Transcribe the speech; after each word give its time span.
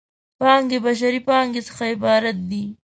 پانګې 0.39 0.77
بشري 0.85 1.21
پانګې 1.27 1.61
څخه 1.67 1.83
عبارت 1.93 2.37
دی. 2.49 2.63